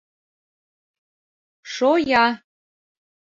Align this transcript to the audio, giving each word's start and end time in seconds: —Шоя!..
—Шоя!.. 1.73 2.25